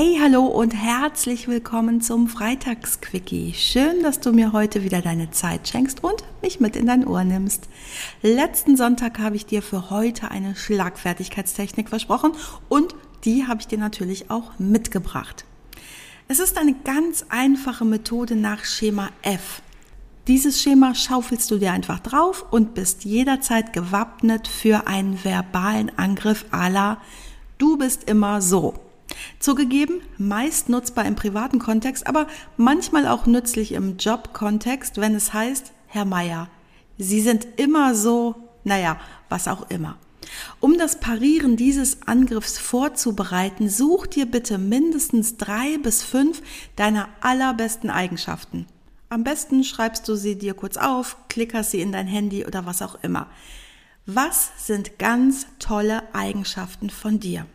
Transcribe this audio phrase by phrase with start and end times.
[0.00, 3.52] Hey, hallo und herzlich willkommen zum Freitagsquickie.
[3.52, 7.24] Schön, dass du mir heute wieder deine Zeit schenkst und mich mit in dein Ohr
[7.24, 7.68] nimmst.
[8.22, 12.30] Letzten Sonntag habe ich dir für heute eine Schlagfertigkeitstechnik versprochen
[12.68, 12.94] und
[13.24, 15.44] die habe ich dir natürlich auch mitgebracht.
[16.28, 19.62] Es ist eine ganz einfache Methode nach Schema F.
[20.28, 26.44] Dieses Schema schaufelst du dir einfach drauf und bist jederzeit gewappnet für einen verbalen Angriff
[26.52, 26.98] à la
[27.58, 28.74] Du bist immer so.
[29.38, 35.72] Zugegeben, meist nutzbar im privaten Kontext, aber manchmal auch nützlich im Jobkontext, wenn es heißt,
[35.86, 36.48] Herr Meier,
[36.98, 39.96] Sie sind immer so, naja, was auch immer.
[40.60, 46.42] Um das Parieren dieses Angriffs vorzubereiten, such dir bitte mindestens drei bis fünf
[46.74, 48.66] deiner allerbesten Eigenschaften.
[49.08, 52.82] Am besten schreibst du sie dir kurz auf, klickerst sie in dein Handy oder was
[52.82, 53.28] auch immer.
[54.04, 57.46] Was sind ganz tolle Eigenschaften von dir?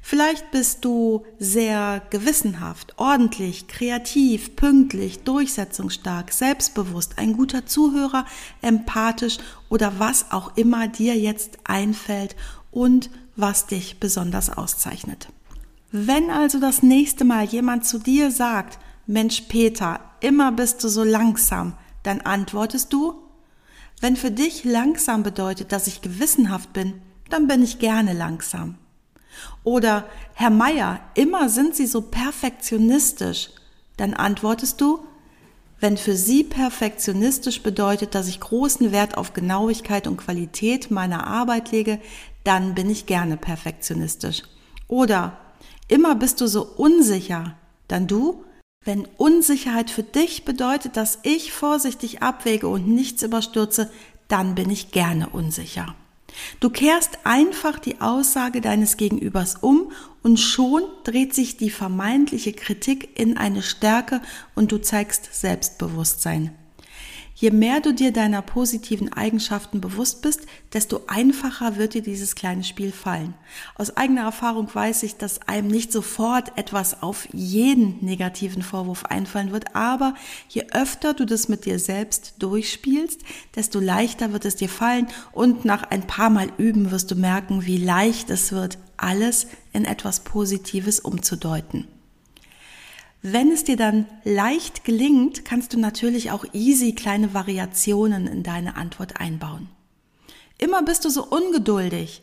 [0.00, 8.26] Vielleicht bist du sehr gewissenhaft, ordentlich, kreativ, pünktlich, durchsetzungsstark, selbstbewusst, ein guter Zuhörer,
[8.60, 12.36] empathisch oder was auch immer dir jetzt einfällt
[12.70, 15.28] und was dich besonders auszeichnet.
[15.90, 21.04] Wenn also das nächste Mal jemand zu dir sagt, Mensch Peter, immer bist du so
[21.04, 23.14] langsam, dann antwortest du,
[24.00, 28.76] wenn für dich langsam bedeutet, dass ich gewissenhaft bin, dann bin ich gerne langsam.
[29.62, 30.04] Oder
[30.34, 33.50] Herr Meier, immer sind Sie so perfektionistisch.
[33.96, 35.00] Dann antwortest du,
[35.80, 41.72] wenn für Sie perfektionistisch bedeutet, dass ich großen Wert auf Genauigkeit und Qualität meiner Arbeit
[41.72, 42.00] lege,
[42.42, 44.42] dann bin ich gerne perfektionistisch.
[44.88, 45.38] Oder
[45.88, 47.56] immer bist du so unsicher.
[47.88, 48.44] Dann du,
[48.84, 53.90] wenn Unsicherheit für dich bedeutet, dass ich vorsichtig abwäge und nichts überstürze,
[54.28, 55.94] dann bin ich gerne unsicher.
[56.60, 63.18] Du kehrst einfach die Aussage deines Gegenübers um und schon dreht sich die vermeintliche Kritik
[63.18, 64.20] in eine Stärke
[64.54, 66.52] und du zeigst Selbstbewusstsein.
[67.36, 72.62] Je mehr du dir deiner positiven Eigenschaften bewusst bist, desto einfacher wird dir dieses kleine
[72.62, 73.34] Spiel fallen.
[73.74, 79.50] Aus eigener Erfahrung weiß ich, dass einem nicht sofort etwas auf jeden negativen Vorwurf einfallen
[79.50, 80.14] wird, aber
[80.48, 83.20] je öfter du das mit dir selbst durchspielst,
[83.56, 87.66] desto leichter wird es dir fallen und nach ein paar Mal üben wirst du merken,
[87.66, 91.88] wie leicht es wird, alles in etwas Positives umzudeuten.
[93.26, 98.76] Wenn es dir dann leicht gelingt, kannst du natürlich auch easy kleine Variationen in deine
[98.76, 99.70] Antwort einbauen.
[100.58, 102.22] Immer bist du so ungeduldig.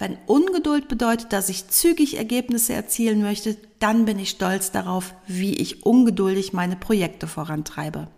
[0.00, 5.54] Wenn Ungeduld bedeutet, dass ich zügig Ergebnisse erzielen möchte, dann bin ich stolz darauf, wie
[5.54, 8.08] ich ungeduldig meine Projekte vorantreibe.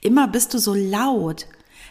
[0.00, 1.46] Immer bist du so laut.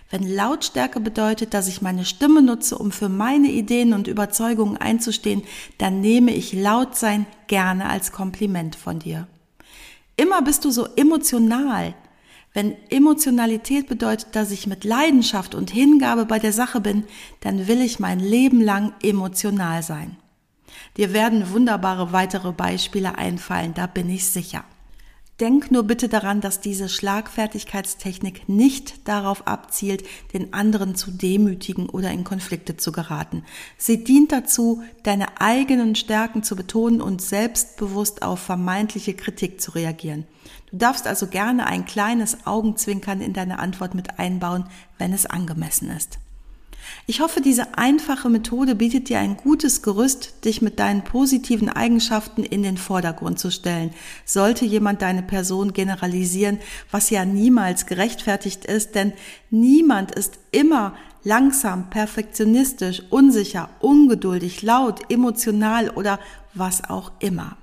[0.09, 5.43] Wenn Lautstärke bedeutet, dass ich meine Stimme nutze, um für meine Ideen und Überzeugungen einzustehen,
[5.77, 9.27] dann nehme ich Lautsein gerne als Kompliment von dir.
[10.15, 11.95] Immer bist du so emotional.
[12.53, 17.03] Wenn Emotionalität bedeutet, dass ich mit Leidenschaft und Hingabe bei der Sache bin,
[17.39, 20.17] dann will ich mein Leben lang emotional sein.
[20.97, 24.63] Dir werden wunderbare weitere Beispiele einfallen, da bin ich sicher.
[25.39, 32.11] Denk nur bitte daran, dass diese Schlagfertigkeitstechnik nicht darauf abzielt, den anderen zu demütigen oder
[32.11, 33.43] in Konflikte zu geraten.
[33.75, 40.25] Sie dient dazu, deine eigenen Stärken zu betonen und selbstbewusst auf vermeintliche Kritik zu reagieren.
[40.69, 44.65] Du darfst also gerne ein kleines Augenzwinkern in deine Antwort mit einbauen,
[44.99, 46.19] wenn es angemessen ist.
[47.05, 52.43] Ich hoffe, diese einfache Methode bietet dir ein gutes Gerüst, dich mit deinen positiven Eigenschaften
[52.43, 53.91] in den Vordergrund zu stellen.
[54.25, 56.59] Sollte jemand deine Person generalisieren,
[56.91, 59.13] was ja niemals gerechtfertigt ist, denn
[59.49, 60.93] niemand ist immer
[61.23, 66.19] langsam, perfektionistisch, unsicher, ungeduldig, laut, emotional oder
[66.53, 67.57] was auch immer.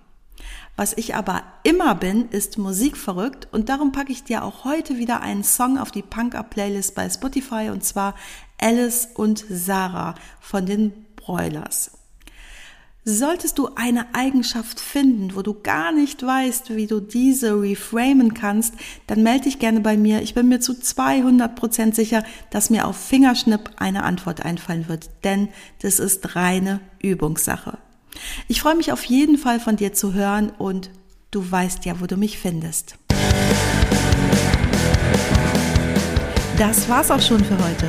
[0.77, 5.21] Was ich aber immer bin, ist musikverrückt und darum packe ich dir auch heute wieder
[5.21, 8.15] einen Song auf die Punk-Up-Playlist bei Spotify und zwar
[8.61, 11.93] Alice und Sarah von den Broilers.
[13.03, 18.75] Solltest du eine Eigenschaft finden, wo du gar nicht weißt, wie du diese reframen kannst,
[19.07, 20.21] dann melde dich gerne bei mir.
[20.21, 25.09] Ich bin mir zu 200 Prozent sicher, dass mir auf Fingerschnipp eine Antwort einfallen wird,
[25.25, 25.49] denn
[25.81, 27.79] das ist reine Übungssache.
[28.49, 30.91] Ich freue mich auf jeden Fall von dir zu hören und
[31.31, 32.97] du weißt ja, wo du mich findest.
[36.59, 37.89] Das war's auch schon für heute.